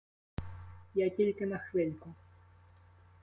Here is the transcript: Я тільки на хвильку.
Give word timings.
Я 0.95 1.09
тільки 1.09 1.45
на 1.45 1.57
хвильку. 1.57 2.13